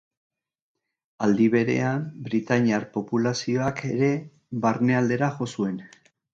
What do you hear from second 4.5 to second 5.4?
barnealdera